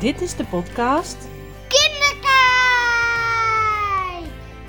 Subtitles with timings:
[0.00, 1.16] Dit is de podcast
[1.68, 2.22] Kinderkijk!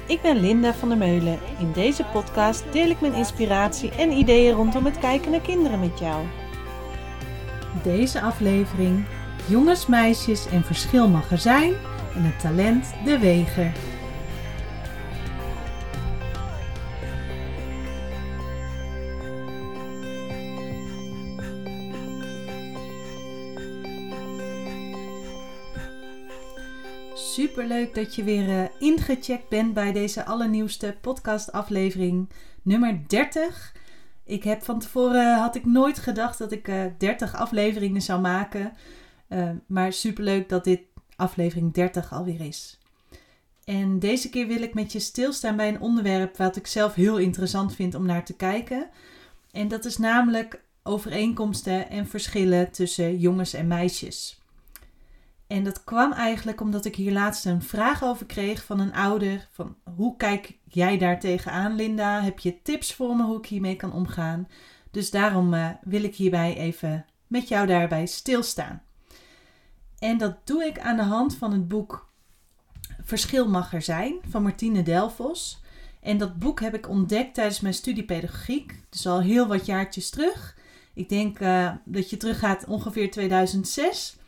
[0.08, 1.40] Ik ben Linda van der Meulen.
[1.60, 6.00] In deze podcast deel ik mijn inspiratie en ideeën rondom het kijken naar kinderen met
[6.00, 6.26] jou.
[7.84, 9.06] Deze aflevering:
[9.46, 11.74] Jongens, meisjes en verschil mag er zijn
[12.16, 13.72] en het talent de weger.
[27.60, 32.30] Superleuk dat je weer uh, ingecheckt bent bij deze allernieuwste podcastaflevering
[32.62, 33.76] nummer 30.
[34.26, 38.74] Ik heb van tevoren had ik nooit gedacht dat ik uh, 30 afleveringen zou maken.
[39.68, 40.82] Maar superleuk dat dit
[41.16, 42.80] aflevering 30 alweer is.
[43.64, 47.18] En deze keer wil ik met je stilstaan bij een onderwerp wat ik zelf heel
[47.18, 48.90] interessant vind om naar te kijken.
[49.52, 54.40] En dat is namelijk overeenkomsten en verschillen tussen jongens en meisjes.
[55.50, 59.48] En dat kwam eigenlijk omdat ik hier laatst een vraag over kreeg van een ouder.
[59.52, 62.22] Van hoe kijk jij daar tegenaan, Linda?
[62.22, 64.48] Heb je tips voor me hoe ik hiermee kan omgaan?
[64.92, 68.82] Dus daarom uh, wil ik hierbij even met jou daarbij stilstaan.
[70.00, 72.10] En dat doe ik aan de hand van het boek
[73.10, 75.62] Verschil mag er zijn van Martine Delvos.
[76.02, 78.84] En dat boek heb ik ontdekt tijdens mijn studie pedagogiek.
[78.90, 80.58] Dus al heel wat jaartjes terug.
[80.94, 84.19] Ik denk uh, dat je teruggaat ongeveer 2006.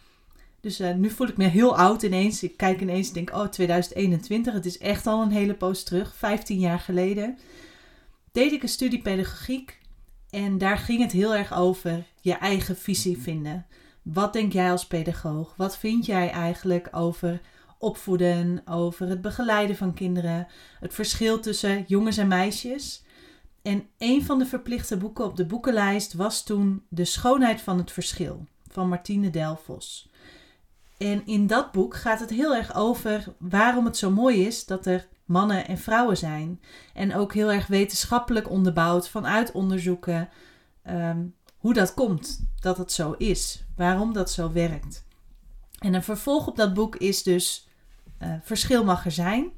[0.62, 2.44] Dus uh, nu voel ik me heel oud ineens.
[2.44, 6.16] Ik kijk ineens en denk, oh 2021, het is echt al een hele poos terug.
[6.16, 7.38] 15 jaar geleden
[8.32, 9.80] deed ik een studie pedagogiek.
[10.30, 13.66] En daar ging het heel erg over je eigen visie vinden.
[14.02, 15.54] Wat denk jij als pedagoog?
[15.58, 17.42] Wat vind jij eigenlijk over
[17.78, 20.48] opvoeden, over het begeleiden van kinderen,
[20.80, 23.04] het verschil tussen jongens en meisjes?
[23.62, 27.92] En een van de verplichte boeken op de boekenlijst was toen De schoonheid van het
[27.92, 30.10] verschil van Martine Delvos.
[31.02, 34.86] En in dat boek gaat het heel erg over waarom het zo mooi is dat
[34.86, 36.62] er mannen en vrouwen zijn.
[36.94, 40.30] En ook heel erg wetenschappelijk onderbouwd vanuit onderzoeken
[40.90, 45.06] um, hoe dat komt, dat het zo is, waarom dat zo werkt.
[45.80, 47.68] En een vervolg op dat boek is dus
[48.20, 49.52] uh, Verschil mag er zijn.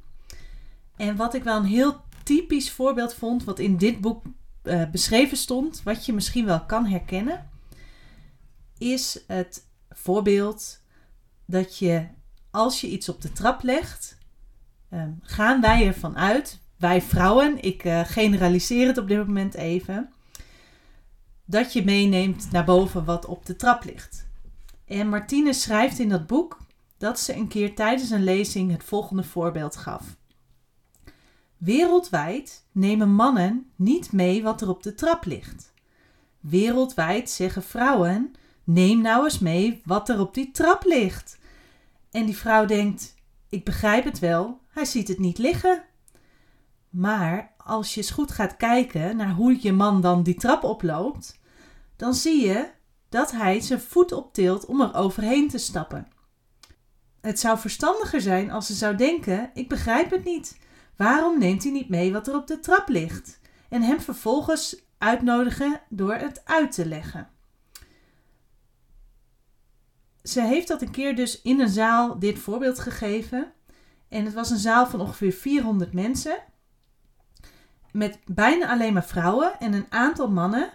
[0.96, 4.22] En wat ik wel een heel typisch voorbeeld vond, wat in dit boek
[4.62, 7.50] uh, beschreven stond, wat je misschien wel kan herkennen,
[8.78, 10.82] is het voorbeeld
[11.46, 12.06] dat je
[12.50, 14.18] als je iets op de trap legt,
[14.90, 20.12] um, gaan wij ervan uit, wij vrouwen, ik uh, generaliseer het op dit moment even,
[21.44, 24.26] dat je meeneemt naar boven wat op de trap ligt.
[24.86, 26.58] En Martine schrijft in dat boek
[26.98, 30.16] dat ze een keer tijdens een lezing het volgende voorbeeld gaf.
[31.56, 35.72] Wereldwijd nemen mannen niet mee wat er op de trap ligt.
[36.40, 41.38] Wereldwijd zeggen vrouwen: neem nou eens mee wat er op die trap ligt.
[42.10, 43.14] En die vrouw denkt:
[43.48, 45.84] ik begrijp het wel, hij ziet het niet liggen.
[46.90, 51.40] Maar als je eens goed gaat kijken naar hoe je man dan die trap oploopt,
[51.96, 52.70] dan zie je
[53.08, 56.08] dat hij zijn voet optilt om er overheen te stappen.
[57.20, 60.58] Het zou verstandiger zijn als ze zou denken: ik begrijp het niet.
[60.96, 63.40] Waarom neemt hij niet mee wat er op de trap ligt?
[63.68, 67.28] En hem vervolgens uitnodigen door het uit te leggen.
[70.24, 73.52] Ze heeft dat een keer dus in een zaal dit voorbeeld gegeven.
[74.08, 76.38] En het was een zaal van ongeveer 400 mensen.
[77.92, 80.70] Met bijna alleen maar vrouwen en een aantal mannen.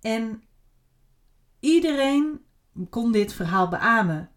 [0.00, 0.42] En
[1.60, 2.44] iedereen
[2.90, 4.30] kon dit verhaal beamen.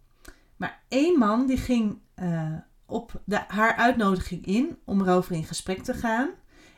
[0.55, 2.55] Maar één man die ging uh,
[2.85, 6.29] op de, haar uitnodiging in om erover in gesprek te gaan.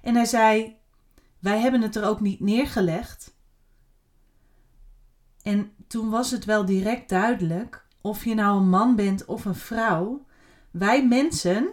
[0.01, 0.77] En hij zei:
[1.39, 3.35] Wij hebben het er ook niet neergelegd.
[5.41, 9.56] En toen was het wel direct duidelijk of je nou een man bent of een
[9.56, 10.25] vrouw.
[10.72, 11.69] Wij mensen,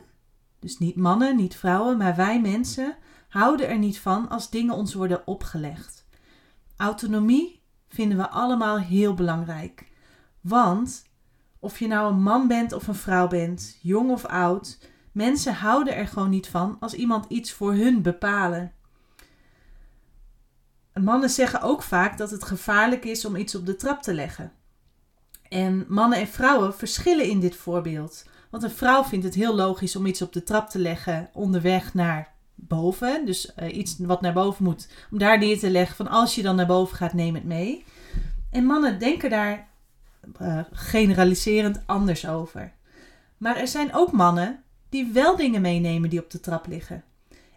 [0.59, 2.97] dus niet mannen, niet vrouwen, maar wij mensen,
[3.29, 6.07] houden er niet van als dingen ons worden opgelegd.
[6.77, 9.91] Autonomie vinden we allemaal heel belangrijk.
[10.41, 11.05] Want
[11.59, 14.79] of je nou een man bent of een vrouw bent, jong of oud,
[15.13, 18.73] mensen houden er gewoon niet van als iemand iets voor hun bepalen.
[21.01, 24.53] Mannen zeggen ook vaak dat het gevaarlijk is om iets op de trap te leggen.
[25.49, 28.25] En mannen en vrouwen verschillen in dit voorbeeld.
[28.51, 31.95] Want een vrouw vindt het heel logisch om iets op de trap te leggen onderweg
[31.95, 33.27] naar boven.
[33.27, 36.43] Dus uh, iets wat naar boven moet, om daar neer te leggen van als je
[36.43, 37.85] dan naar boven gaat, neem het mee.
[38.51, 39.69] En mannen denken daar
[40.43, 42.73] uh, generaliserend anders over.
[43.37, 47.05] Maar er zijn ook mannen die wel dingen meenemen die op de trap liggen.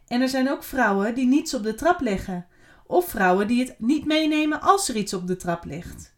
[0.07, 2.45] En er zijn ook vrouwen die niets op de trap leggen.
[2.91, 6.13] Of vrouwen die het niet meenemen als er iets op de trap ligt.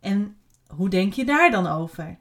[0.00, 0.36] En
[0.66, 2.18] hoe denk je daar dan over?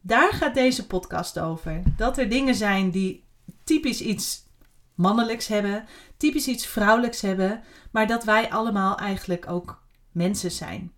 [0.00, 1.82] daar gaat deze podcast over.
[1.96, 3.24] Dat er dingen zijn die
[3.64, 4.46] typisch iets
[4.94, 5.84] mannelijks hebben,
[6.16, 9.82] typisch iets vrouwelijks hebben, maar dat wij allemaal eigenlijk ook
[10.12, 10.92] mensen zijn.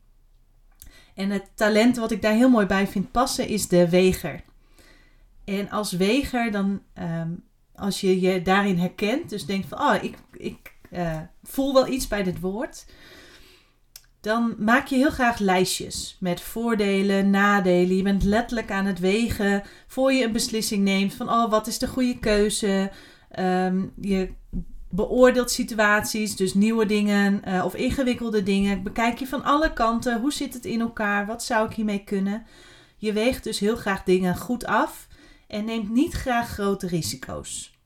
[1.15, 4.45] En het talent wat ik daar heel mooi bij vind passen is de weger.
[5.45, 7.31] En als weger, dan ehm,
[7.75, 12.09] als je je daarin herkent, dus denkt van, oh, ik, ik uh, voel wel iets
[12.09, 12.87] bij dit woord,
[14.21, 17.97] dan maak je heel graag lijstjes met voordelen, nadelen.
[17.97, 21.79] Je bent letterlijk aan het wegen voor je een beslissing neemt van, oh, wat is
[21.79, 22.91] de goede keuze?
[23.31, 24.33] Ehm, je
[24.91, 28.83] beoordeelt situaties, dus nieuwe dingen uh, of ingewikkelde dingen.
[28.83, 31.27] Bekijk je van alle kanten, hoe zit het in elkaar?
[31.27, 32.47] Wat zou ik hiermee kunnen?
[32.97, 35.09] Je weegt dus heel graag dingen goed af
[35.47, 37.78] en neemt niet graag grote risico's.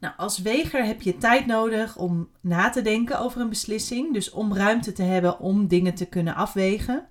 [0.00, 4.30] Nou, als weger heb je tijd nodig om na te denken over een beslissing, dus
[4.30, 7.06] om ruimte te hebben om dingen te kunnen afwegen.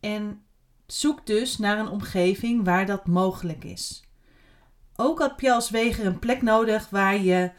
[0.00, 0.42] En
[0.86, 4.04] zoek dus naar een omgeving waar dat mogelijk is.
[4.96, 7.50] Ook heb je als weger een plek nodig waar je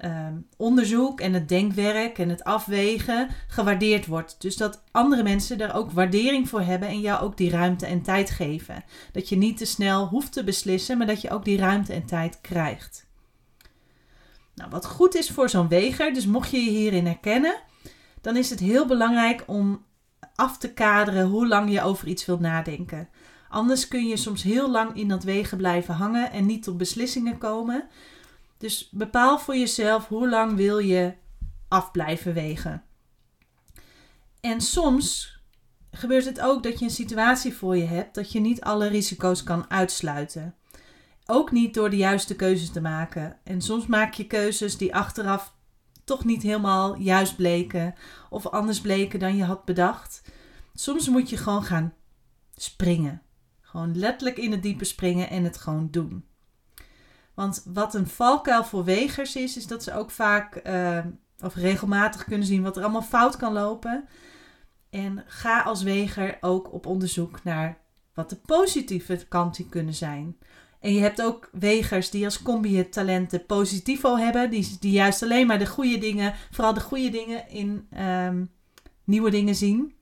[0.00, 4.36] Ehm, onderzoek en het denkwerk en het afwegen gewaardeerd wordt.
[4.38, 8.02] Dus dat andere mensen daar ook waardering voor hebben en jou ook die ruimte en
[8.02, 8.84] tijd geven.
[9.12, 12.04] Dat je niet te snel hoeft te beslissen, maar dat je ook die ruimte en
[12.04, 13.06] tijd krijgt.
[14.60, 17.54] Nou, wat goed is voor zo'n weger, dus mocht je je hierin herkennen,
[18.20, 19.84] dan is het heel belangrijk om
[20.34, 23.08] af te kaderen hoe lang je over iets wilt nadenken.
[23.48, 27.38] Anders kun je soms heel lang in dat wegen blijven hangen en niet tot beslissingen
[27.38, 27.88] komen.
[28.58, 31.12] Dus bepaal voor jezelf hoe lang wil je
[31.68, 32.82] af blijven wegen.
[34.40, 35.38] En soms
[35.90, 39.42] gebeurt het ook dat je een situatie voor je hebt dat je niet alle risico's
[39.42, 40.54] kan uitsluiten.
[41.32, 43.36] Ook niet door de juiste keuzes te maken.
[43.44, 45.54] En soms maak je keuzes die achteraf
[46.04, 47.94] toch niet helemaal juist bleken
[48.30, 50.22] of anders bleken dan je had bedacht.
[50.74, 51.94] Soms moet je gewoon gaan
[52.56, 53.22] springen.
[53.60, 56.24] Gewoon letterlijk in het diepe springen en het gewoon doen.
[57.34, 60.98] Want wat een valkuil voor wegers is, is dat ze ook vaak uh,
[61.40, 64.08] of regelmatig kunnen zien wat er allemaal fout kan lopen.
[64.90, 67.78] En ga als weger ook op onderzoek naar
[68.14, 70.36] wat de positieve kanten kunnen zijn.
[70.80, 75.22] En je hebt ook wegers die als combi het talenten positivo hebben, die, die juist
[75.22, 78.50] alleen maar de goede dingen, vooral de goede dingen in um,
[79.04, 79.94] nieuwe dingen zien.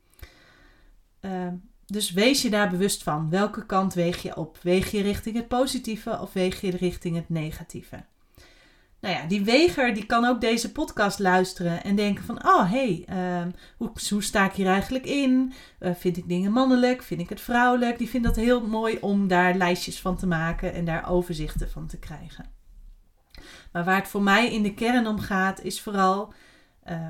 [1.20, 3.30] Um, dus wees je daar bewust van.
[3.30, 4.58] Welke kant weeg je op?
[4.62, 8.04] Weeg je richting het positieve of weeg je richting het negatieve?
[9.00, 12.46] Nou ja, die weger die kan ook deze podcast luisteren en denken van...
[12.46, 13.04] Oh, hey,
[13.42, 15.52] um, hoe, hoe, sta ik hier eigenlijk in?
[15.80, 17.02] Uh, vind ik dingen mannelijk?
[17.02, 17.98] Vind ik het vrouwelijk?
[17.98, 21.86] Die vindt dat heel mooi om daar lijstjes van te maken en daar overzichten van
[21.86, 22.50] te krijgen.
[23.72, 26.32] Maar waar het voor mij in de kern om gaat, is vooral
[26.88, 27.08] uh,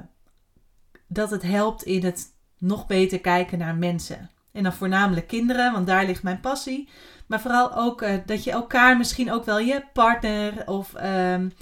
[1.06, 2.26] dat het helpt in het
[2.58, 4.30] nog beter kijken naar mensen.
[4.58, 6.88] En dan voornamelijk kinderen, want daar ligt mijn passie.
[7.26, 11.52] Maar vooral ook uh, dat je elkaar misschien ook wel je partner of um,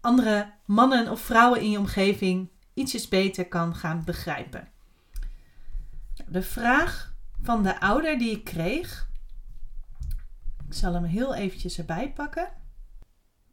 [0.00, 4.68] andere mannen of vrouwen in je omgeving ietsjes beter kan gaan begrijpen.
[6.26, 9.08] De vraag van de ouder die ik kreeg.
[10.66, 12.48] Ik zal hem heel eventjes erbij pakken.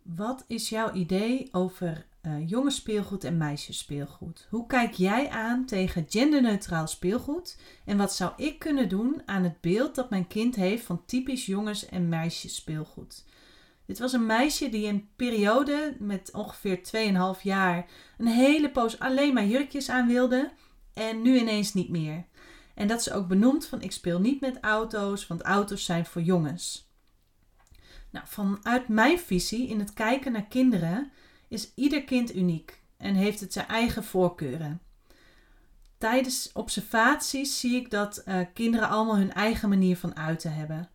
[0.02, 4.48] Wat is jouw idee over uh, en meisjesspeelgoed.
[4.50, 7.58] Hoe kijk jij aan tegen genderneutraal speelgoed?
[7.86, 11.46] En wat zou ik kunnen doen aan het beeld dat mijn kind heeft van typisch
[11.46, 13.26] jongens- en meisjesspeelgoed?
[13.86, 16.84] Dit was een meisje die een periode met ongeveer
[17.38, 17.86] 2,5 jaar
[18.18, 20.52] een hele poos alleen maar jurkjes aan wilde
[20.94, 22.26] en nu ineens niet meer.
[22.76, 26.22] En dat ze ook benoemt van ik speel niet met auto's, want auto's zijn voor
[26.22, 26.90] jongens.
[28.10, 31.12] Nou, vanuit mijn visie in het kijken naar kinderen
[31.48, 34.82] is ieder kind uniek en heeft het zijn eigen voorkeuren.
[35.98, 40.90] Tijdens observaties zie ik dat uh, kinderen allemaal hun eigen manier van uiten hebben.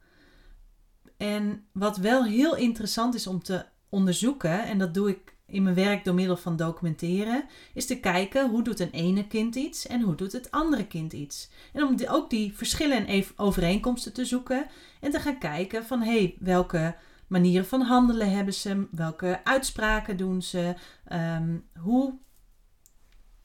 [1.16, 5.74] En wat wel heel interessant is om te onderzoeken, en dat doe ik in mijn
[5.74, 10.00] werk door middel van documenteren, is te kijken hoe doet een ene kind iets en
[10.00, 11.50] hoe doet het andere kind iets.
[11.72, 14.66] En om ook die verschillen en overeenkomsten te zoeken
[15.00, 16.96] en te gaan kijken van hé, hey, welke
[17.30, 18.86] manieren van handelen hebben ze?
[18.90, 20.74] Welke uitspraken doen ze?
[21.04, 22.18] Ehm, hoe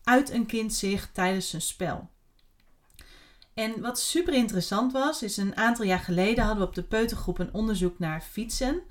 [0.04, 2.10] uit een kind zich tijdens een spel?
[3.54, 7.39] En wat super interessant was, is een aantal jaar geleden hadden we op de peutergroep
[7.39, 8.82] een onderzoek naar fietsen.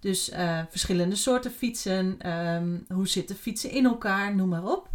[0.00, 4.88] Dus uh, verschillende soorten fietsen, um, hoe zitten fietsen in elkaar, noem maar op.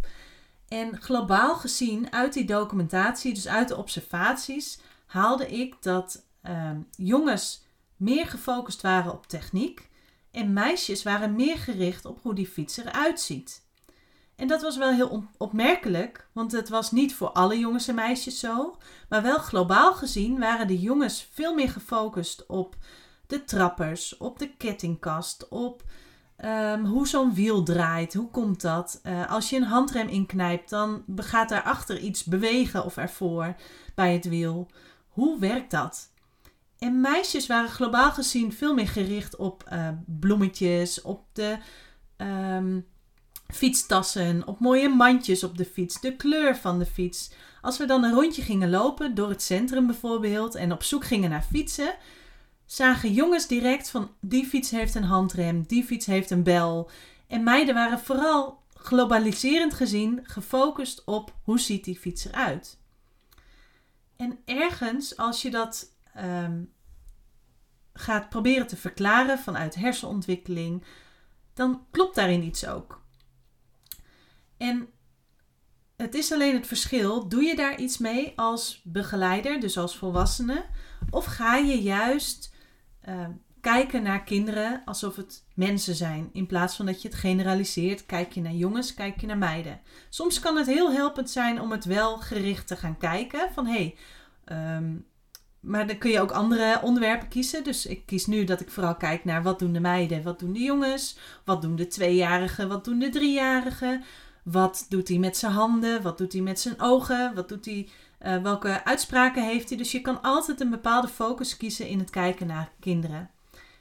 [0.68, 7.61] En globaal gezien, uit die documentatie, dus uit de observaties, haalde ik dat um, jongens
[8.02, 9.90] meer gefocust waren op techniek
[10.30, 13.62] en meisjes waren meer gericht op hoe die fiets eruit ziet.
[14.36, 18.38] En dat was wel heel opmerkelijk, want het was niet voor alle jongens en meisjes
[18.38, 18.76] zo.
[19.08, 22.76] Maar wel globaal gezien waren de jongens veel meer gefocust op
[23.26, 25.82] de trappers, op de kettingkast, op
[26.36, 28.14] ehm, hoe zo'n wiel draait.
[28.14, 29.00] Hoe komt dat?
[29.02, 33.54] Uh, als je een handrem inknijpt, dan gaat daarachter iets bewegen of ervoor
[33.94, 34.70] bij het wiel.
[35.08, 36.11] Hoe werkt dat?
[36.82, 41.58] En meisjes waren globaal gezien veel meer gericht op uh, bloemetjes, op de
[42.16, 42.86] um,
[43.46, 47.30] fietstassen, op mooie mandjes op de fiets, de kleur van de fiets.
[47.60, 51.30] Als we dan een rondje gingen lopen door het centrum bijvoorbeeld en op zoek gingen
[51.30, 51.94] naar fietsen,
[52.66, 56.90] zagen jongens direct van die fiets heeft een handrem, die fiets heeft een bel.
[57.26, 62.78] En meiden waren vooral globaliserend gezien gefocust op hoe ziet die fiets eruit.
[64.16, 66.71] En ergens, als je dat um,
[67.92, 70.84] gaat proberen te verklaren vanuit hersenontwikkeling,
[71.54, 73.02] dan klopt daarin iets ook.
[74.56, 74.88] En
[75.96, 80.64] het is alleen het verschil, doe je daar iets mee als begeleider, dus als volwassene,
[81.10, 82.54] of ga je juist
[83.08, 83.26] uh,
[83.60, 88.32] kijken naar kinderen alsof het mensen zijn, in plaats van dat je het generaliseert, kijk
[88.32, 89.80] je naar jongens, kijk je naar meiden.
[90.08, 93.94] Soms kan het heel helpend zijn om het wel gericht te gaan kijken, van hé,
[94.44, 95.06] hey, um,
[95.62, 97.64] maar dan kun je ook andere onderwerpen kiezen.
[97.64, 100.52] Dus ik kies nu dat ik vooral kijk naar wat doen de meiden, wat doen
[100.52, 104.04] de jongens, wat doen de tweejarigen, wat doen de driejarigen.
[104.44, 106.02] Wat doet hij met zijn handen?
[106.02, 107.34] Wat doet hij met zijn ogen?
[107.34, 107.88] Wat doet hij,
[108.22, 109.78] uh, welke uitspraken heeft hij?
[109.78, 113.30] Dus je kan altijd een bepaalde focus kiezen in het kijken naar kinderen.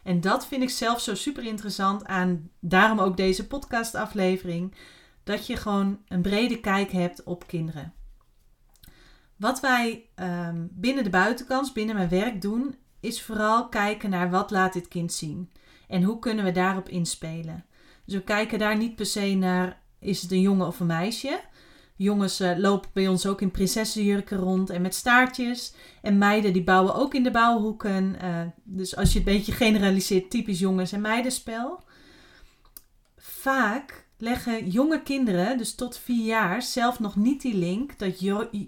[0.03, 4.75] En dat vind ik zelf zo super interessant aan daarom ook deze podcastaflevering.
[5.23, 7.93] Dat je gewoon een brede kijk hebt op kinderen.
[9.41, 14.51] Wat wij um, binnen de buitenkans, binnen mijn werk doen, is vooral kijken naar wat
[14.51, 15.51] laat dit kind zien.
[15.87, 17.65] En hoe kunnen we daarop inspelen.
[18.05, 21.41] Dus we kijken daar niet per se naar is het een jongen of een meisje.
[21.95, 25.73] Jongens uh, lopen bij ons ook in prinsessenjurken rond en met staartjes.
[26.01, 28.15] En meiden die bouwen ook in de bouwhoeken.
[28.23, 31.83] Uh, dus als je het een beetje generaliseert, typisch jongens- en meidenspel.
[33.17, 38.19] Vaak leggen jonge kinderen, dus tot vier jaar, zelf nog niet die link dat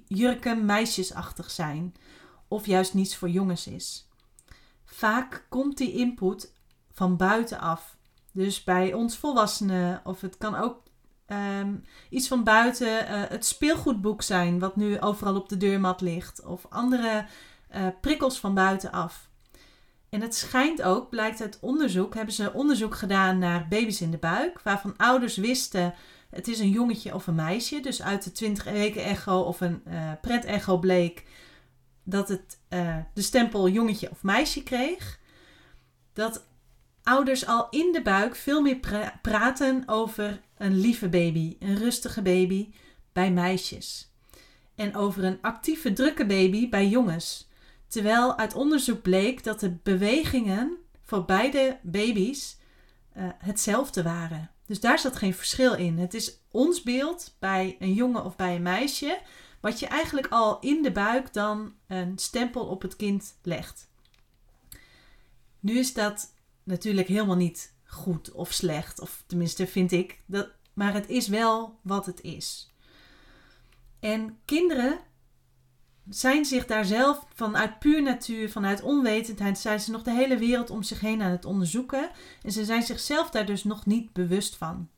[0.08, 1.96] jurken meisjesachtig zijn.
[2.48, 4.08] Of juist niets voor jongens is.
[4.86, 6.54] Vaak komt die input
[6.92, 7.98] van buitenaf.
[8.32, 10.84] Dus bij ons volwassenen, of het kan ook
[11.28, 16.46] um, iets van buiten uh, het speelgoedboek zijn, wat nu overal op de deurmat ligt,
[16.46, 17.26] of andere
[17.76, 19.30] uh, prikkels van buitenaf.
[20.14, 24.18] En het schijnt ook, blijkt uit onderzoek, hebben ze onderzoek gedaan naar baby's in de
[24.18, 25.94] buik, waarvan ouders wisten
[26.30, 27.80] het is een jongetje of een meisje.
[27.80, 31.26] Dus uit de 20 weken echo of een uh, pret-echo bleek
[32.04, 32.58] dat het
[33.14, 35.20] de stempel jongetje of meisje kreeg.
[36.14, 36.46] Dat
[37.04, 38.80] ouders al in de buik veel meer
[39.22, 42.70] praten over een lieve baby, een rustige baby
[43.12, 44.12] bij meisjes.
[44.76, 47.50] En over een actieve, drukke baby bij jongens.
[47.94, 52.58] Terwijl uit onderzoek bleek dat de bewegingen voor beide baby's
[53.18, 54.52] uh, hetzelfde waren.
[54.66, 55.98] Dus daar zat geen verschil in.
[55.98, 59.22] Het is ons beeld bij een jongen of bij een meisje,
[59.62, 63.90] wat je eigenlijk al in de buik dan een stempel op het kind legt.
[65.60, 66.34] Nu is dat
[66.64, 69.00] natuurlijk helemaal niet goed of slecht.
[69.00, 70.50] Of tenminste vind ik dat.
[70.74, 72.74] Maar het is wel wat het is.
[74.00, 75.00] En kinderen
[76.10, 80.70] zijn zich daar zelf vanuit puur natuur, vanuit onwetendheid, zijn ze nog de hele wereld
[80.70, 82.10] om zich heen aan het onderzoeken.
[82.42, 84.90] En ze zijn zichzelf daar dus nog niet bewust van.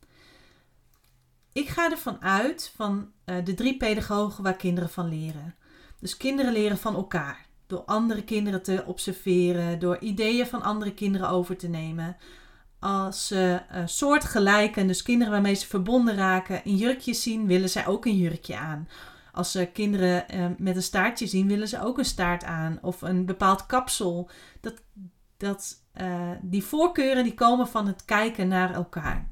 [1.54, 5.56] Ik ga ervan uit van uh, de drie pedagogen waar kinderen van leren.
[6.00, 7.46] Dus kinderen leren van elkaar.
[7.68, 12.18] Door andere kinderen te observeren, door ideeën van andere kinderen over te nemen.
[12.80, 17.88] Als ze uh, soortgelijke, dus kinderen waarmee ze verbonden raken, een jurkje zien, willen zij
[17.88, 18.88] ook een jurkje aan.
[19.36, 22.80] Als ze kinderen uh, met een staartje zien, willen ze ook een staart aan.
[22.82, 24.30] Of een bepaald kapsel.
[24.62, 24.74] Dat,
[25.38, 29.30] dat, uh, die voorkeuren die komen van het kijken naar elkaar.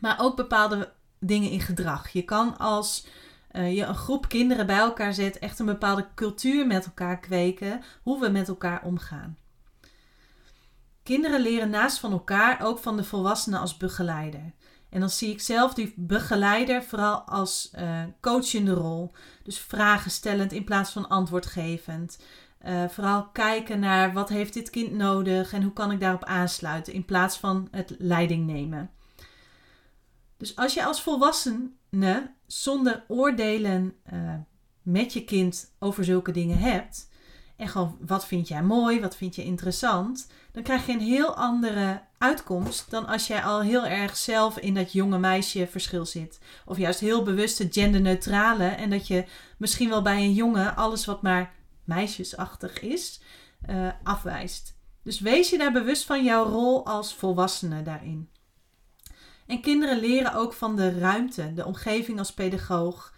[0.00, 2.08] Maar ook bepaalde dingen in gedrag.
[2.08, 3.06] Je kan als
[3.52, 7.82] uh, je een groep kinderen bij elkaar zet, echt een bepaalde cultuur met elkaar kweken,
[8.02, 9.36] hoe we met elkaar omgaan.
[11.02, 14.52] Kinderen leren naast van elkaar ook van de volwassenen als begeleider.
[14.94, 19.12] En dan zie ik zelf die begeleider vooral als uh, coachende rol.
[19.42, 22.18] Dus vragen stellend in plaats van antwoordgevend.
[22.66, 26.92] Uh, vooral kijken naar wat heeft dit kind nodig en hoe kan ik daarop aansluiten
[26.92, 28.90] in plaats van het leiding nemen.
[30.36, 34.34] Dus als je als volwassene zonder oordelen uh,
[34.82, 37.08] met je kind over zulke dingen hebt
[37.56, 41.36] en gewoon wat vind jij mooi, wat vind je interessant, dan krijg je een heel
[41.36, 46.38] andere uitkomst dan als jij al heel erg zelf in dat jonge meisje verschil zit.
[46.64, 49.24] Of juist heel bewuste genderneutrale en dat je
[49.58, 51.52] misschien wel bij een jongen alles wat maar
[51.84, 53.20] meisjesachtig is,
[53.70, 54.76] uh, afwijst.
[55.02, 58.28] Dus wees je daar bewust van jouw rol als volwassene daarin.
[59.46, 63.13] En kinderen leren ook van de ruimte, de omgeving als pedagoog.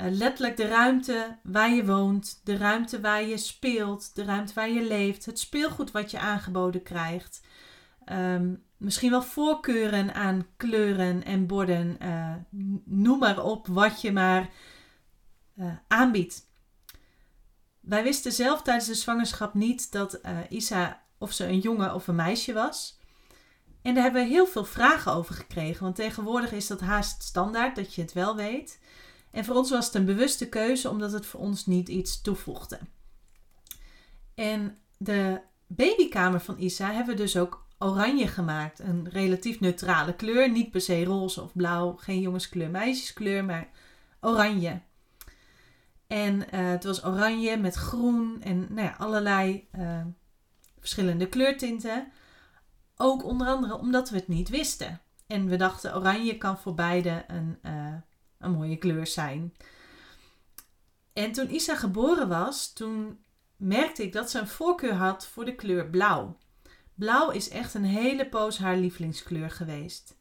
[0.00, 4.70] Uh, letterlijk de ruimte waar je woont, de ruimte waar je speelt, de ruimte waar
[4.70, 7.40] je leeft, het speelgoed wat je aangeboden krijgt.
[8.04, 11.96] Ehm, misschien wel voorkeuren aan kleuren en borden.
[12.02, 12.34] Uh,
[12.84, 14.50] noem maar op wat je maar
[15.58, 16.46] uh, aanbiedt.
[17.80, 22.14] Wij wisten zelf tijdens de zwangerschap niet dat Isa of ze een jongen of een
[22.14, 22.98] meisje was.
[23.82, 27.76] En daar hebben we heel veel vragen over gekregen, want tegenwoordig is dat haast standaard
[27.76, 28.78] dat je het wel weet.
[29.36, 32.78] En voor ons was het een bewuste keuze omdat het voor ons niet iets toevoegde.
[34.34, 38.78] En de babykamer van Isa hebben we dus ook oranje gemaakt.
[38.78, 40.50] Een relatief neutrale kleur.
[40.50, 41.96] Niet per se roze of blauw.
[41.96, 43.68] Geen jongenskleur, meisjeskleur, maar
[44.20, 44.80] oranje.
[46.06, 50.00] En uh, het was oranje met groen en nou ja, allerlei uh,
[50.78, 52.12] verschillende kleurtinten.
[52.96, 55.00] Ook onder andere omdat we het niet wisten.
[55.26, 57.94] En we dachten oranje kan voor beide een, uh,
[58.46, 59.54] een mooie kleur zijn.
[61.12, 63.18] En toen Isa geboren was, toen
[63.56, 66.36] merkte ik dat ze een voorkeur had voor de kleur blauw.
[66.94, 70.16] Blauw is echt een hele poos haar lievelingskleur geweest.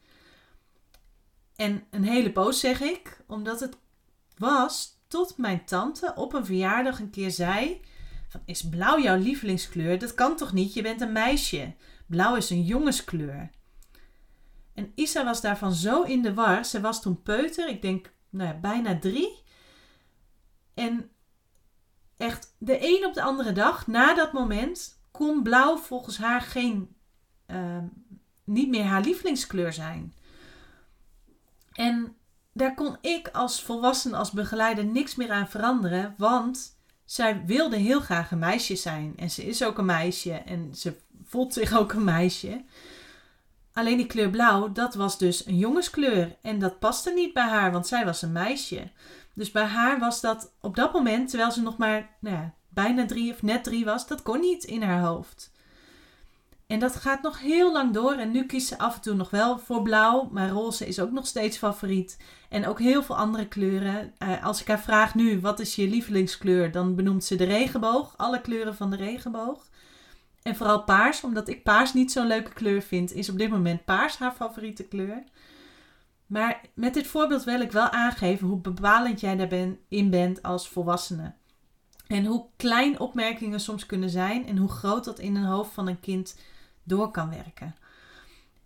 [1.56, 3.78] En een hele poos zeg ik, omdat het
[4.38, 7.82] was tot mijn tante op een verjaardag een keer zei:
[8.28, 10.00] van, Is blauw jouw lievelingskleur?
[10.00, 10.74] Dat kan toch niet?
[10.74, 11.74] Je bent een meisje.
[12.06, 13.50] Blauw is een jongenskleur.
[14.74, 16.66] En Isa was daarvan zo in de war.
[16.66, 19.44] Ze was toen peuter, ik denk nou ja, bijna drie.
[20.74, 21.10] En
[22.18, 26.96] echt de een op de andere dag, na dat moment, kon blauw volgens haar geen,
[27.48, 27.78] uh,
[28.44, 30.14] niet meer haar lievelingskleur zijn.
[31.74, 32.16] En
[32.52, 38.00] daar kon ik als volwassene, als begeleider niks meer aan veranderen, want zij wilde heel
[38.00, 39.14] graag een meisje zijn.
[39.18, 42.64] En ze is ook een meisje en ze voelt zich ook een meisje.
[43.76, 46.36] Alleen die kleur blauw, dat was dus een jongenskleur.
[46.42, 48.92] En dat paste niet bij haar, want zij was een meisje.
[49.34, 53.06] Dus bij haar was dat op dat moment, terwijl ze nog maar nou ja, bijna
[53.06, 55.54] drie of net drie was, dat kon niet in haar hoofd.
[56.68, 58.14] En dat gaat nog heel lang door.
[58.14, 60.30] En nu kiest ze af en toe nog wel voor blauw.
[60.32, 62.18] Maar roze is ook nog steeds favoriet.
[62.50, 64.14] En ook heel veel andere kleuren.
[64.20, 66.72] Uh, als ik haar vraag nu, wat is je lievelingskleur?
[66.72, 68.14] Dan benoemt ze de regenboog.
[68.18, 69.68] Alle kleuren van de regenboog.
[70.46, 73.86] En vooral paars, omdat ik paars niet zo'n leuke kleur vind, is op dit moment
[73.86, 75.24] paars haar favoriete kleur.
[76.26, 81.34] Maar met dit voorbeeld wil ik wel aangeven hoe bepalend jij daarin bent als volwassene.
[82.08, 85.88] En hoe klein opmerkingen soms kunnen zijn en hoe groot dat in een hoofd van
[85.88, 86.40] een kind
[86.84, 87.76] door kan werken.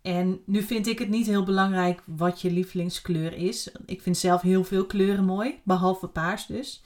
[0.02, 3.72] En nu vind ik het niet heel belangrijk wat je lievelingskleur is.
[3.86, 6.82] Ik vind zelf heel veel kleuren mooi, behalve paars dus.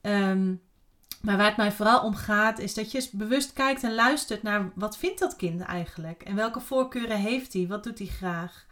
[0.00, 0.60] Um,
[1.24, 4.70] maar waar het mij vooral om gaat, is dat je bewust kijkt en luistert naar
[4.74, 6.22] wat vindt dat kind eigenlijk?
[6.22, 7.66] En welke voorkeuren heeft hij?
[7.66, 8.66] Wat doet hij graag?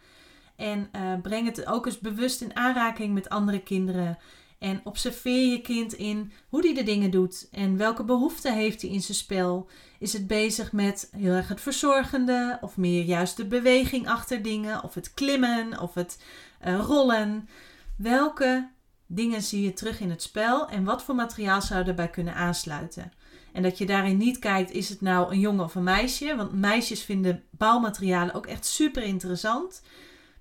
[0.56, 4.18] En uh, breng het ook eens bewust in aanraking met andere kinderen.
[4.58, 8.90] En observeer je kind in hoe hij de dingen doet en welke behoeften heeft hij
[8.90, 9.68] in zijn spel.
[9.98, 14.82] Is het bezig met heel erg het verzorgende of meer juist de beweging achter dingen
[14.82, 16.22] of het klimmen of het
[16.66, 17.48] uh, rollen?
[17.96, 18.68] Welke
[19.14, 23.12] dingen zie je terug in het spel en wat voor materiaal zou daarbij kunnen aansluiten.
[23.52, 26.36] En dat je daarin niet kijkt, is het nou een jongen of een meisje?
[26.36, 29.82] Want meisjes vinden bouwmaterialen ook echt super interessant.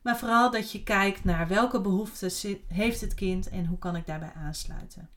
[0.01, 4.05] Maar vooral dat je kijkt naar welke behoeften heeft het kind en hoe kan ik
[4.05, 5.09] daarbij aansluiten.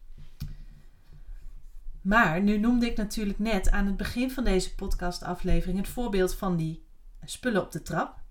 [2.00, 6.56] Maar nu noemde ik natuurlijk net aan het begin van deze podcastaflevering het voorbeeld van
[6.56, 6.86] die
[7.24, 8.22] spullen op de trap.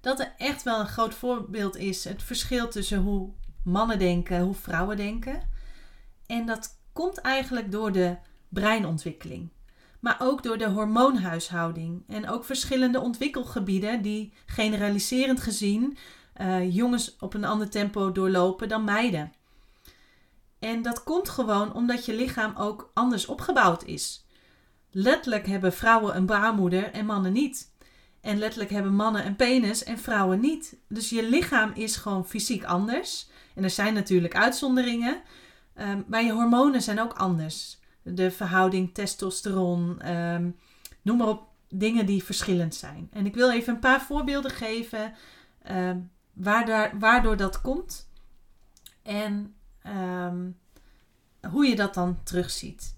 [0.00, 3.32] Dat er echt wel een groot voorbeeld is het verschil tussen hoe
[3.66, 5.48] mannen denken, hoe vrouwen denken.
[6.26, 8.16] En dat komt eigenlijk door de
[8.48, 9.48] breinontwikkeling.
[10.00, 12.02] Maar ook door de hormoonhuishouding.
[12.08, 15.96] En ook verschillende ontwikkelgebieden die generaliserend gezien
[16.40, 19.32] uh, jongens op een ander tempo doorlopen dan meiden.
[20.58, 24.26] En dat komt gewoon omdat je lichaam ook anders opgebouwd is.
[24.90, 27.74] Letterlijk hebben vrouwen een baarmoeder en mannen niet.
[28.20, 30.76] En letterlijk hebben mannen een penis en vrouwen niet.
[30.88, 33.28] Dus je lichaam is gewoon fysiek anders.
[33.56, 35.22] En er zijn natuurlijk uitzonderingen,
[35.74, 37.78] um, maar je hormonen zijn ook anders.
[38.02, 40.56] De verhouding testosteron, um,
[41.02, 43.08] noem maar op, dingen die verschillend zijn.
[43.12, 45.14] En ik wil even een paar voorbeelden geven
[45.70, 48.08] um, waardoor, waardoor dat komt
[49.02, 49.54] en
[51.50, 52.96] hoe je dat dan terugziet.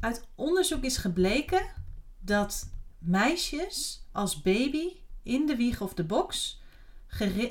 [0.00, 1.66] Uit onderzoek is gebleken
[2.20, 6.60] dat meisjes als baby in de wieg of de box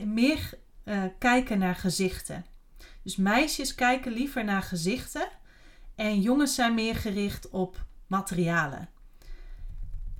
[0.03, 0.57] meer
[0.89, 2.45] uh, kijken naar gezichten.
[3.03, 5.27] Dus meisjes kijken liever naar gezichten
[5.95, 8.89] en jongens zijn meer gericht op materialen.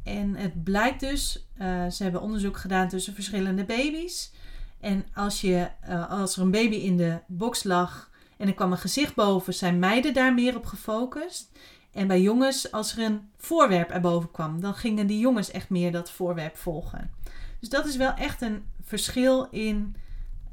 [0.04, 4.32] En het blijkt dus, uh, ze hebben onderzoek gedaan tussen verschillende baby's.
[4.80, 8.72] En als, je, uh, als er een baby in de box lag en er kwam
[8.72, 11.52] een gezicht boven, zijn meiden daar meer op gefocust.
[11.92, 15.92] En bij jongens, als er een voorwerp erboven kwam, dan gingen die jongens echt meer
[15.92, 17.12] dat voorwerp volgen.
[17.60, 19.96] Dus dat is wel echt een verschil in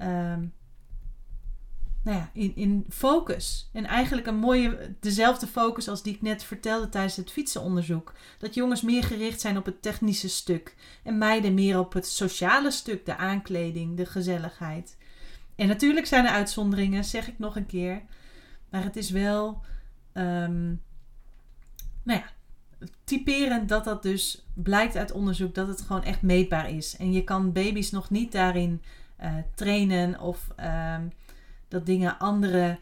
[0.00, 0.52] um,
[2.06, 3.68] nou ja, in, in focus.
[3.72, 8.12] En eigenlijk een mooie, dezelfde focus als die ik net vertelde tijdens het fietsenonderzoek.
[8.38, 12.70] Dat jongens meer gericht zijn op het technische stuk en meiden meer op het sociale
[12.70, 14.96] stuk, de aankleding, de gezelligheid.
[15.56, 18.02] En natuurlijk zijn er uitzonderingen, zeg ik nog een keer.
[18.70, 19.60] Maar het is wel,
[20.12, 20.82] um,
[22.02, 22.30] nou ja,
[23.04, 26.96] typerend dat dat dus blijkt uit onderzoek dat het gewoon echt meetbaar is.
[26.96, 28.82] En je kan baby's nog niet daarin
[29.22, 30.48] uh, trainen of
[30.96, 31.12] um,
[31.68, 32.78] dat dingen andere.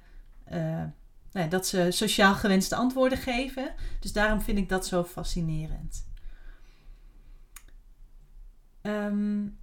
[0.53, 0.83] Uh,
[1.33, 3.75] nou, dat ze sociaal gewenste antwoorden geven.
[4.01, 6.07] Dus daarom vind ik dat zo fascinerend.
[8.83, 9.59] Um,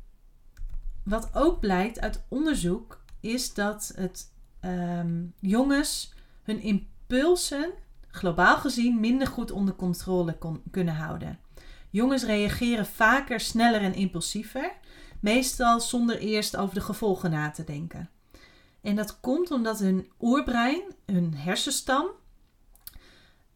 [1.03, 7.71] wat ook blijkt uit onderzoek is dat het um, jongens hun impulsen
[8.07, 10.37] globaal gezien minder goed onder controle
[10.71, 11.39] kunnen houden.
[11.89, 14.71] Jongens reageren vaker sneller en impulsiever,
[15.21, 18.09] meestal zonder eerst over de gevolgen na te denken.
[18.81, 22.07] En dat komt omdat hun oerbrein, hun hersenstam,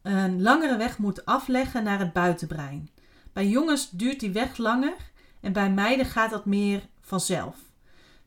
[0.02, 2.90] een langere weg moet afleggen naar het buitenbrein.
[3.32, 4.96] Bij jongens duurt die weg langer
[5.40, 7.56] en bij meiden gaat dat meer vanzelf.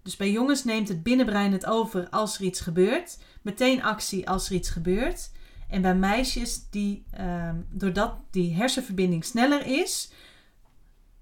[0.02, 4.50] Dus bij jongens neemt het binnenbrein het over als er iets gebeurt, meteen actie als
[4.50, 5.32] er iets gebeurt.
[5.70, 10.12] En bij meisjes, die, uh, doordat die hersenverbinding sneller is,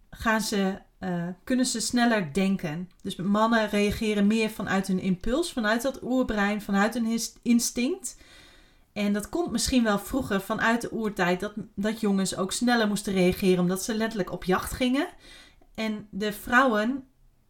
[0.10, 2.90] gaan ze uh, kunnen ze sneller denken.
[3.02, 8.18] Dus mannen reageren meer vanuit hun impuls, vanuit dat oerbrein, vanuit hun instinct.
[8.94, 13.14] En dat komt misschien wel vroeger vanuit de oertijd dat, dat jongens ook sneller moesten
[13.14, 15.08] reageren omdat ze letterlijk op jacht gingen.
[15.76, 17.04] En de vrouwen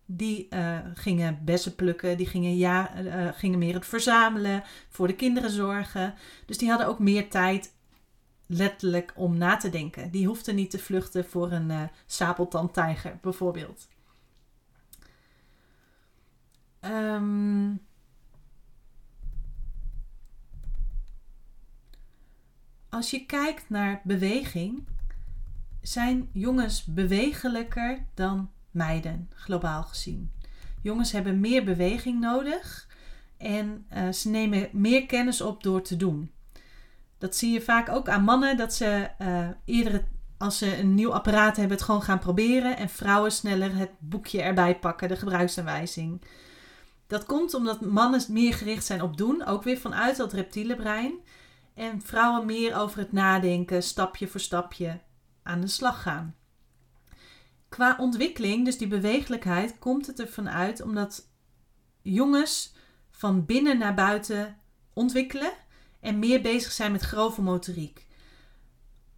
[0.06, 5.16] die uh, gingen bessen plukken, die gingen, ja, uh, gingen meer het verzamelen, voor de
[5.16, 6.14] kinderen zorgen.
[6.46, 7.74] Dus die hadden ook meer tijd
[8.48, 10.12] letterlijk om na te denken.
[10.12, 13.88] Die hoefde niet te vluchten voor een uh, sabeltandtijger, bijvoorbeeld.
[16.82, 17.80] Um,
[22.90, 24.88] als je kijkt naar beweging,
[25.82, 30.32] zijn jongens bewegelijker dan meiden, globaal gezien.
[30.82, 32.88] Jongens hebben meer beweging nodig
[33.38, 36.32] en uh, ze nemen meer kennis op door te doen.
[37.18, 40.04] Dat zie je vaak ook aan mannen, dat ze uh, eerder
[40.38, 42.78] als ze een nieuw apparaat hebben, het gewoon gaan proberen.
[42.78, 46.22] En vrouwen sneller het boekje erbij pakken, de gebruiksaanwijzing.
[47.08, 51.14] Dat komt omdat mannen meer gericht zijn op doen, ook weer vanuit dat reptiele brein.
[51.74, 55.00] En vrouwen meer over het nadenken, stapje voor stapje
[55.44, 56.36] aan de slag gaan.
[57.70, 61.30] Qua ontwikkeling, dus die bewegelijkheid, komt het ervan uit omdat
[62.02, 62.76] jongens
[63.12, 64.58] van binnen naar buiten
[64.94, 65.52] ontwikkelen
[66.08, 68.06] en meer bezig zijn met grove motoriek.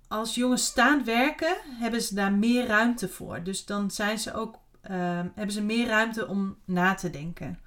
[0.08, 3.44] Als jongens staand werken, hebben ze daar meer ruimte voor.
[3.44, 4.92] Dus dan zijn ze ook, uh,
[5.36, 7.60] hebben ze meer ruimte om na te denken.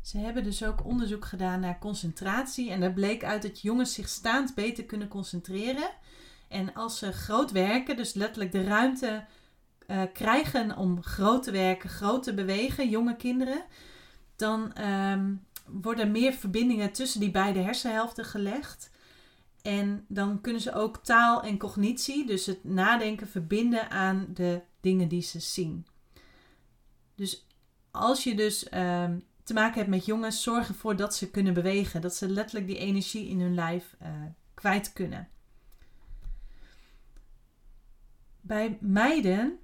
[0.00, 2.70] Ze hebben dus ook onderzoek gedaan naar concentratie.
[2.70, 5.90] En daar bleek uit dat jongens zich staand beter kunnen concentreren.
[6.48, 9.24] En als ze groot werken, dus letterlijk de ruimte
[9.86, 13.64] uh, krijgen om groot te werken, groot te bewegen, jonge kinderen,
[14.36, 15.44] dan um,
[15.82, 18.90] worden meer verbindingen tussen die beide hersenhelften gelegd.
[19.62, 25.08] En dan kunnen ze ook taal en cognitie, dus het nadenken, verbinden aan de dingen
[25.08, 25.86] die ze zien.
[27.14, 27.46] Dus
[27.90, 29.10] als je dus uh,
[29.42, 32.00] te maken hebt met jongens, zorg ervoor dat ze kunnen bewegen.
[32.00, 34.08] Dat ze letterlijk die energie in hun lijf uh,
[34.54, 35.28] kwijt kunnen.
[38.40, 39.58] Bij meiden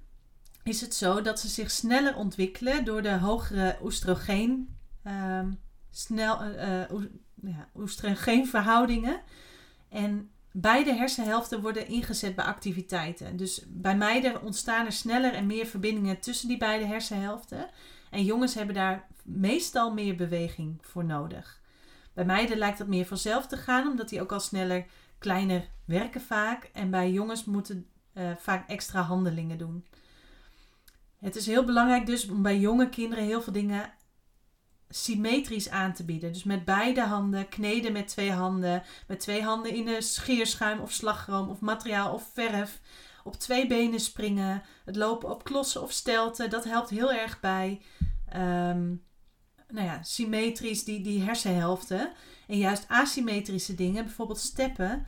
[0.63, 4.77] is het zo dat ze zich sneller ontwikkelen door de hogere oestrogeen.
[5.03, 5.41] Uh,
[5.97, 6.81] snel, uh,
[7.41, 9.21] ja, oestrogeenverhoudingen.
[9.89, 13.37] En beide hersenhelften worden ingezet bij activiteiten.
[13.37, 17.69] Dus bij meiden ontstaan er sneller en meer verbindingen tussen die beide hersenhelften.
[18.09, 21.61] En jongens hebben daar meestal meer beweging voor nodig.
[22.13, 24.85] Bij meiden lijkt dat meer vanzelf te gaan, omdat die ook al sneller
[25.19, 26.69] kleiner werken vaak.
[26.73, 29.85] En bij jongens moeten uh, vaak extra handelingen doen.
[31.19, 33.93] Het is heel belangrijk dus om bij jonge kinderen heel veel dingen
[34.89, 36.33] symmetrisch aan te bieden.
[36.33, 40.91] Dus met beide handen, kneden met twee handen, met twee handen in de scheerschuim of
[40.91, 42.79] slagroom of materiaal of verf.
[43.23, 47.81] Op twee benen springen, het lopen op klossen of stelten, dat helpt heel erg bij
[48.29, 48.95] ehm,
[49.67, 52.11] nou ja, symmetrisch die, die hersenhelften.
[52.47, 55.05] En juist asymmetrische dingen, bijvoorbeeld steppen,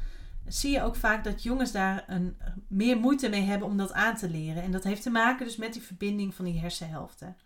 [0.48, 2.38] zie je ook vaak dat jongens daar een,
[2.68, 4.63] meer moeite mee hebben om dat aan te leren.
[4.63, 7.38] En dat heeft te maken dus met die verbinding van die hersenhelften.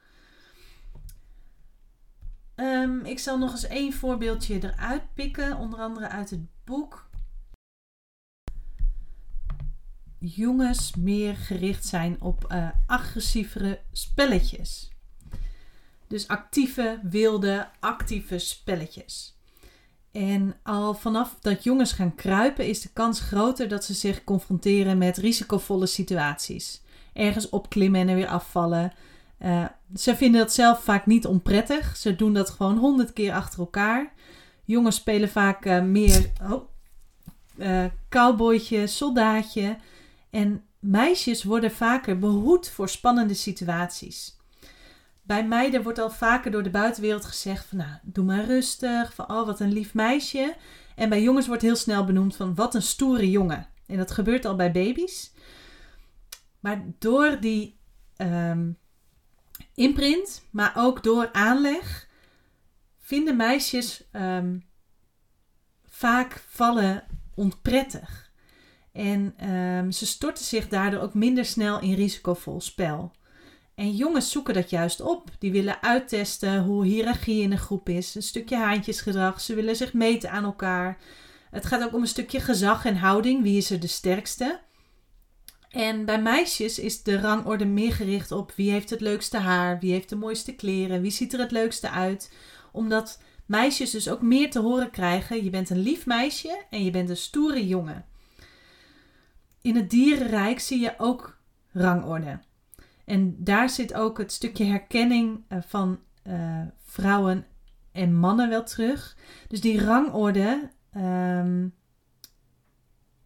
[2.55, 7.09] Ehm, ik zal nog eens één voorbeeldje eruit pikken, onder andere uit het boek.
[10.19, 14.91] Jongens meer gericht zijn op uh, agressievere spelletjes.
[16.07, 19.37] Dus actieve, wilde, actieve spelletjes.
[20.11, 24.97] En al vanaf dat jongens gaan kruipen, is de kans groter dat ze zich confronteren
[24.97, 26.81] met risicovolle situaties.
[27.13, 28.93] Ergens opklimmen en er weer afvallen.
[29.39, 31.97] Uh, ze vinden dat zelf vaak niet onprettig.
[31.97, 34.13] Ze doen dat gewoon honderd keer achter elkaar.
[34.65, 36.69] Jongens spelen vaak uh, meer oh,
[37.57, 39.77] uh, cowboytje, soldaatje.
[40.29, 44.37] En meisjes worden vaker behoed voor spannende situaties.
[45.21, 49.31] Bij meiden wordt al vaker door de buitenwereld gezegd van nou, doe maar rustig, van
[49.31, 50.55] oh wat een lief meisje.
[50.95, 53.67] En bij jongens wordt heel snel benoemd van wat een stoere jongen.
[53.85, 55.31] En dat gebeurt al bij baby's.
[56.59, 57.79] Maar door die
[58.17, 58.77] um,
[59.75, 62.07] imprint, maar ook door aanleg,
[62.99, 64.65] vinden meisjes um,
[65.85, 67.03] vaak vallen
[67.35, 68.31] onprettig.
[68.91, 73.11] En um, ze storten zich daardoor ook minder snel in risicovol spel.
[73.75, 75.29] En jongens zoeken dat juist op.
[75.39, 78.15] Die willen uittesten hoe hiërarchie in een groep is.
[78.15, 79.41] Een stukje haantjesgedrag.
[79.41, 80.97] Ze willen zich meten aan elkaar.
[81.51, 83.43] Het gaat ook om een stukje gezag en houding.
[83.43, 84.59] Wie is er de sterkste?
[85.73, 89.91] En bij meisjes is de rangorde meer gericht op wie heeft het leukste haar, wie
[89.91, 92.33] heeft de mooiste kleren, wie ziet er het leukste uit.
[92.71, 96.91] Omdat meisjes dus ook meer te horen krijgen: je bent een lief meisje en je
[96.91, 98.05] bent een stoere jongen.
[99.61, 101.37] In het dierenrijk zie je ook
[101.71, 102.39] rangorde.
[103.05, 107.45] En daar zit ook het stukje herkenning eh, van uh, vrouwen
[107.91, 109.17] en mannen wel terug.
[109.47, 110.69] Dus die rangorde.
[110.97, 111.73] Um,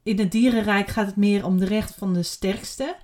[0.08, 2.96] in het dierenrijk gaat het meer om de recht van de sterkste.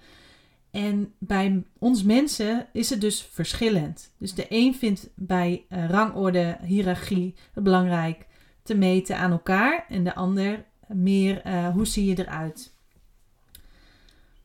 [0.71, 4.13] En bij ons mensen is het dus verschillend.
[4.17, 8.27] Dus de een vindt bij uh, rangorde, hiërarchie het belangrijk
[8.63, 9.85] te meten aan elkaar.
[9.89, 12.73] En de ander meer uh, hoe zie je eruit.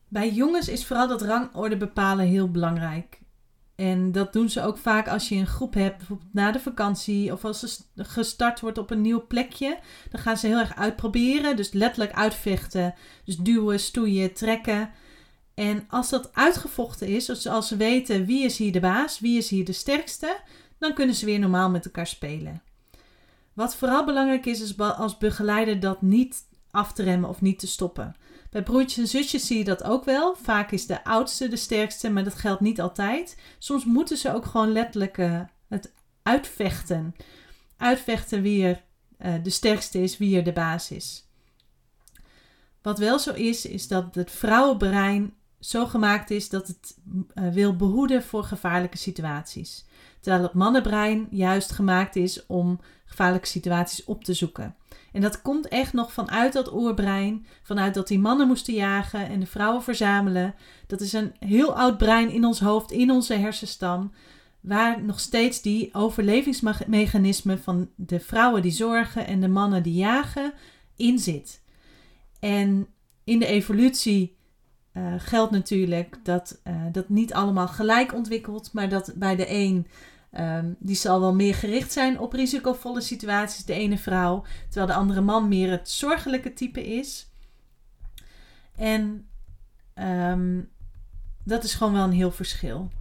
[0.07, 3.19] Bij jongens is vooral dat rangorde bepalen heel belangrijk.
[3.79, 7.33] En dat doen ze ook vaak als je een groep hebt, bijvoorbeeld na de vakantie
[7.33, 9.79] of als er gestart wordt op een nieuw plekje.
[10.11, 12.93] Dan gaan ze heel erg uitproberen, dus letterlijk uitvechten.
[13.23, 14.89] Dus duwen, stoeien, trekken.
[15.53, 19.49] En als dat uitgevochten is, als ze weten wie is hier de baas, wie is
[19.49, 20.39] hier de sterkste,
[20.77, 22.61] dan kunnen ze weer normaal met elkaar spelen.
[23.53, 26.37] Wat vooral belangrijk is, is als begeleider dat niet
[26.71, 28.15] af te remmen of niet te stoppen.
[28.49, 30.35] Bij broertjes en zusjes zie je dat ook wel.
[30.35, 33.37] Vaak is de oudste de sterkste, maar dat geldt niet altijd.
[33.57, 37.15] Soms moeten ze ook gewoon letterlijk uh, het uitvechten.
[37.77, 38.83] Uitvechten wie er
[39.21, 41.27] uh, de sterkste is, wie er de baas is.
[42.81, 46.97] Wat wel zo is, is dat het vrouwenbrein zo gemaakt is dat het
[47.33, 49.85] uh, wil behoeden voor gevaarlijke situaties.
[50.19, 54.75] Terwijl het mannenbrein juist gemaakt is om gevaarlijke situaties op te zoeken.
[55.11, 59.39] En dat komt echt nog vanuit dat oerbrein, vanuit dat die mannen moesten jagen en
[59.39, 60.55] de vrouwen verzamelen.
[60.87, 64.11] Dat is een heel oud brein in ons hoofd, in onze hersenstam,
[64.61, 70.53] waar nog steeds die overlevingsmechanismen van de vrouwen die zorgen en de mannen die jagen
[70.95, 71.61] in zit.
[72.39, 72.87] En
[73.23, 74.37] in de evolutie
[74.93, 79.87] uh, geldt natuurlijk dat uh, dat niet allemaal gelijk ontwikkelt, maar dat bij de een
[80.37, 84.99] Um, die zal wel meer gericht zijn op risicovolle situaties, de ene vrouw, terwijl de
[84.99, 87.31] andere man meer het zorgelijke type is.
[88.75, 89.27] En
[89.95, 90.69] um,
[91.43, 92.91] dat is gewoon wel een heel verschil.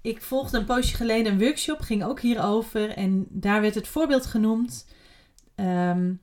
[0.00, 2.90] Ik volgde een poosje geleden een workshop, ging ook hierover.
[2.90, 4.86] En daar werd het voorbeeld genoemd
[5.56, 6.20] um,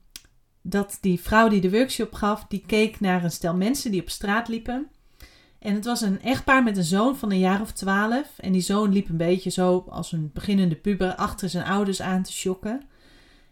[0.62, 4.10] dat die vrouw die de workshop gaf, die keek naar een stel mensen die op
[4.10, 4.88] straat liepen.
[5.60, 8.34] En het was een echtpaar met een zoon van een jaar of twaalf.
[8.38, 12.24] En die zoon liep een beetje zo als een beginnende puber achter zijn ouders aan
[12.24, 12.82] te schokken.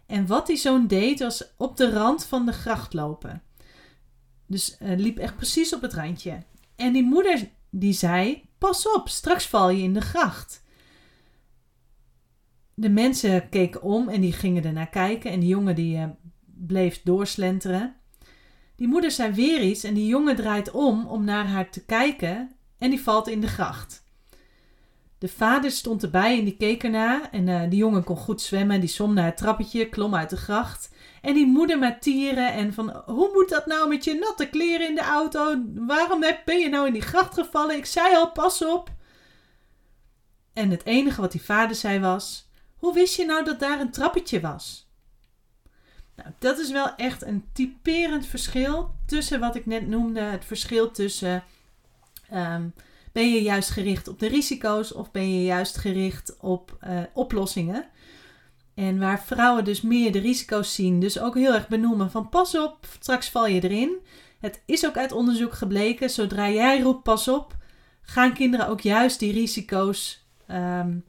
[0.05, 3.41] En wat die zoon deed was op de rand van de gracht lopen.
[4.45, 6.43] Dus uh, liep echt precies op het randje.
[6.75, 10.63] En die moeder die zei: Pas op, straks val je in de gracht.
[12.73, 15.31] De mensen keken om en die gingen ernaar kijken.
[15.31, 16.05] En die jongen die uh,
[16.67, 17.95] bleef doorslenteren.
[18.75, 22.51] Die moeder zei weer iets en die jongen draait om om naar haar te kijken
[22.77, 24.03] en die valt in de gracht.
[25.19, 27.31] De vader stond erbij en die keek erna.
[27.31, 28.79] En uh, die jongen kon goed zwemmen.
[28.79, 30.89] Die zwom naar het trappetje, klom uit de gracht.
[31.21, 32.53] En die moeder met tieren.
[32.53, 35.63] En van, hoe moet dat nou met je natte kleren in de auto?
[35.75, 37.75] Waarom ben je nou in die gracht gevallen?
[37.75, 38.91] Ik zei al, pas op.
[40.53, 43.91] En het enige wat die vader zei was: Hoe wist je nou dat daar een
[43.91, 44.88] trappetje was?
[46.23, 50.91] Nou, dat is wel echt een typerend verschil tussen wat ik net noemde: het verschil
[50.91, 51.43] tussen
[52.29, 52.67] ehm,
[53.11, 57.85] ben je juist gericht op de risico's of ben je juist gericht op uh, oplossingen.
[58.73, 62.57] En waar vrouwen dus meer de risico's zien, dus ook heel erg benoemen van pas
[62.57, 63.97] op, straks val je erin.
[64.39, 67.55] Het is ook uit onderzoek gebleken, zodra jij roept pas op,
[68.01, 71.03] gaan kinderen ook juist die risico's um,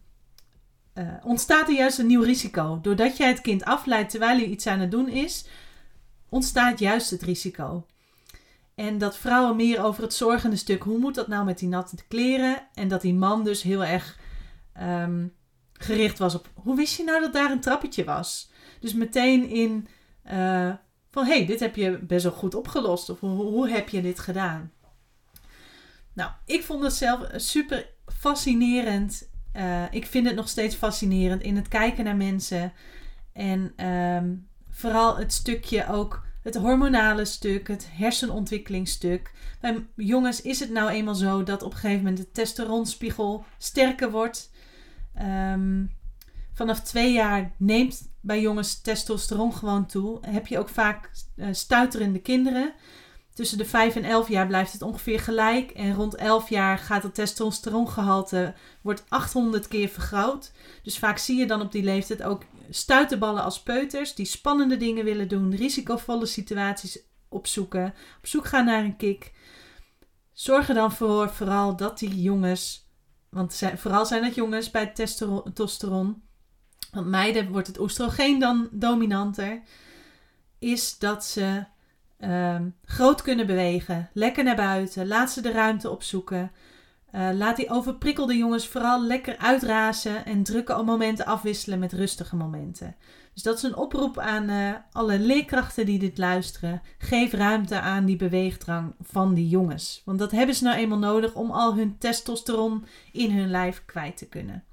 [1.00, 2.78] uh, ontstaat er juist een nieuw risico.
[2.82, 5.44] Doordat jij het kind afleidt terwijl hij iets aan het doen is,
[6.28, 7.86] ontstaat juist het risico.
[8.74, 11.96] En dat vrouwen meer over het zorgende stuk, hoe moet dat nou met die natte
[12.08, 12.66] kleren?
[12.74, 14.18] En dat die man dus heel erg
[14.80, 15.34] um,
[15.72, 18.50] gericht was op, hoe wist je nou dat daar een trappetje was?
[18.80, 19.88] Dus meteen in
[20.32, 20.72] uh,
[21.10, 23.10] van, hé, hey, dit heb je best wel goed opgelost.
[23.10, 24.72] Of hoe, hoe heb je dit gedaan?
[26.12, 31.56] Nou, ik vond het zelf super fascinerend uh, ik vind het nog steeds fascinerend in
[31.56, 32.72] het kijken naar mensen.
[33.32, 39.32] En um, vooral het stukje ook, het hormonale stuk, het hersenontwikkelingsstuk.
[39.60, 44.10] Bij jongens is het nou eenmaal zo dat op een gegeven moment de testosteronspiegel sterker
[44.10, 44.50] wordt.
[45.22, 45.90] Um,
[46.52, 50.18] vanaf twee jaar neemt bij jongens testosteron gewoon toe.
[50.26, 52.72] Heb je ook vaak uh, stuiterende kinderen.
[53.34, 55.70] Tussen de 5 en 11 jaar blijft het ongeveer gelijk.
[55.70, 60.52] En rond 11 jaar gaat het testosterongehalte wordt 800 keer vergroot.
[60.82, 65.04] Dus vaak zie je dan op die leeftijd ook stuiterballen als peuters die spannende dingen
[65.04, 69.32] willen doen, risicovolle situaties opzoeken, op zoek gaan naar een kick.
[70.32, 72.88] Zorg er dan voor vooral dat die jongens,
[73.28, 76.22] want vooral zijn het jongens bij testosteron,
[76.90, 79.62] want meiden wordt het oestrogeen dan dominanter,
[80.58, 81.64] is dat ze
[82.24, 86.50] um, groot kunnen bewegen, lekker naar buiten, laat ze de ruimte opzoeken.
[87.14, 92.96] Uh, laat die overprikkelde jongens vooral lekker uitrazen en drukke momenten afwisselen met rustige momenten.
[93.34, 96.82] Dus dat is een oproep aan uh, alle leerkrachten die dit luisteren.
[96.98, 100.02] Geef ruimte aan die beweegdrang van die jongens.
[100.04, 104.16] Want dat hebben ze nou eenmaal nodig om al hun testosteron in hun lijf kwijt
[104.16, 104.64] te kunnen.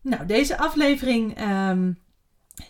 [0.00, 1.98] Nou, deze aflevering um,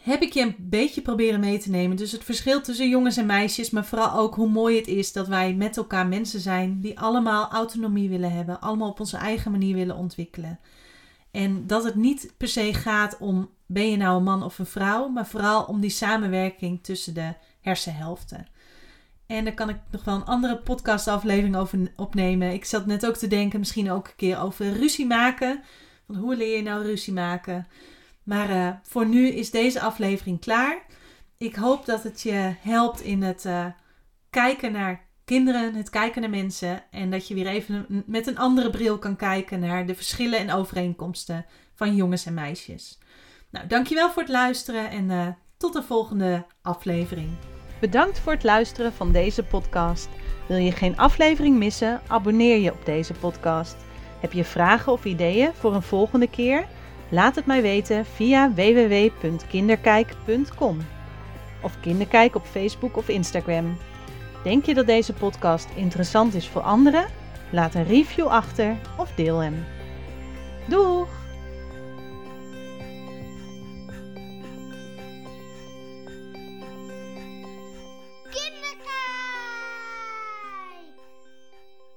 [0.02, 1.96] heb ik je een beetje proberen mee te nemen.
[1.96, 5.28] Dus het verschil tussen jongens en meisjes, maar vooral ook hoe mooi het is dat
[5.28, 9.74] wij met elkaar mensen zijn die allemaal autonomie willen hebben, allemaal op onze eigen manier
[9.74, 10.58] willen ontwikkelen.
[11.30, 14.66] En dat het niet per se gaat om ben je nou een man of een
[14.66, 18.46] vrouw, maar vooral om die samenwerking tussen de hersenhelften.
[19.26, 22.52] En daar kan ik nog wel een andere podcastaflevering over opnemen.
[22.52, 25.62] Ik zat net ook te denken, misschien ook een keer over ruzie maken.
[26.06, 27.66] Van hoe leer je nou ruzie maken?
[28.28, 30.82] Maar uh, voor nu is deze aflevering klaar.
[31.38, 33.66] Ik hoop dat het je helpt in het uh,
[34.30, 36.82] kijken naar kinderen, het kijken naar mensen.
[36.90, 40.52] En dat je weer even met een andere bril kan kijken naar de verschillen en
[40.52, 42.98] overeenkomsten van jongens en meisjes.
[43.50, 47.28] Nou, dankjewel voor het luisteren en uh, tot de volgende aflevering.
[47.80, 50.08] Bedankt voor het luisteren van deze podcast.
[50.48, 52.00] Wil je geen aflevering missen?
[52.06, 53.76] Abonneer je op deze podcast.
[54.20, 56.66] Heb je vragen of ideeën voor een volgende keer?
[57.08, 60.78] Laat het mij weten via www.kinderkijk.com
[61.62, 63.76] of Kinderkijk op Facebook of Instagram.
[64.44, 67.06] Denk je dat deze podcast interessant is voor anderen?
[67.50, 69.64] Laat een review achter of deel hem.
[70.66, 71.17] Doeg!